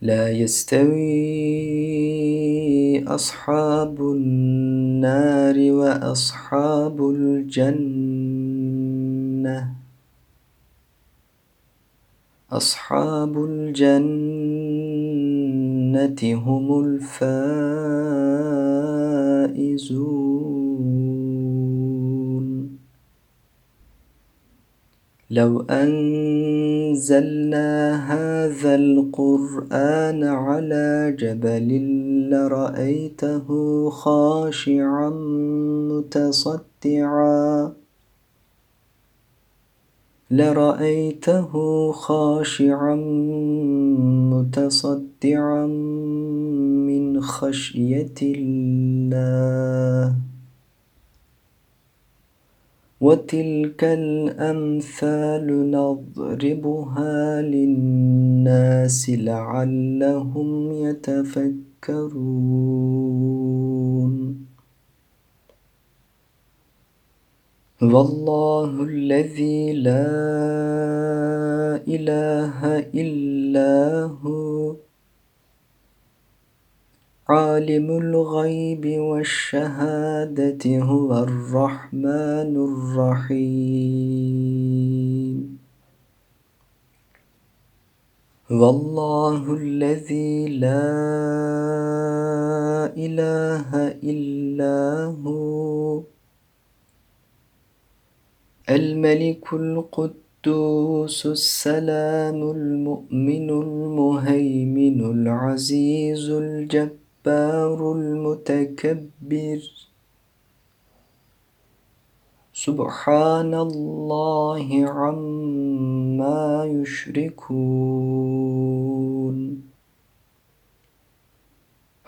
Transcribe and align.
لا 0.02 0.32
يستوي 0.32 1.24
أصحاب 3.08 3.96
النار 4.02 5.56
وأصحاب 5.72 7.10
الجنة. 7.10 8.24
أصحاب 12.58 13.46
الجنة 13.46 14.44
هم 16.46 16.84
الفائزون. 16.84 17.24
لو 25.32 25.62
أنزلنا 25.70 27.66
هذا 28.14 28.76
القرآن 28.76 30.24
على 30.24 31.16
جبل 31.20 31.70
لرأيته 32.30 33.48
خاشعا 33.90 35.10
متصدعا. 35.90 37.74
لرأيته 40.34 41.52
خاشعا 41.92 42.96
متصدعا 44.34 45.66
من 46.88 47.22
خشية 47.22 48.20
الله. 48.22 50.16
وتلك 53.02 53.84
الأمثال 53.84 55.72
نضربها 55.72 57.42
للناس 57.42 59.10
لعلهم 59.10 60.72
يتفكرون. 60.72 61.74
هو 67.84 68.02
الله 68.02 68.84
الذي 68.84 69.74
لا 69.74 70.08
إله 71.96 72.60
إلا 72.96 73.74
هو 74.24 74.76
عالم 77.30 77.88
الغيب 78.04 78.86
والشهادة 79.10 80.64
هو 80.80 81.10
الرحمن 81.28 82.54
الرحيم. 82.70 83.74
هو 88.52 88.70
الله 88.70 89.54
الذي 89.54 90.48
لا 90.64 90.88
إله 93.06 93.70
إلا 94.12 94.78
هو 95.26 95.43
الملك 98.70 99.54
القدوس 99.54 101.26
السلام 101.26 102.52
المؤمن 102.52 103.50
المهيمن 103.50 105.12
العزيز 105.12 106.30
الجبار 106.30 107.92
المتكبر. 107.92 109.60
سبحان 112.54 113.54
الله 113.54 114.86
عما 114.88 116.66
يشركون. 116.66 117.54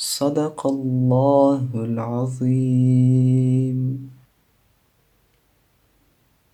صدق 0.00 0.66
الله 0.66 1.70
العظيم. 1.74 3.78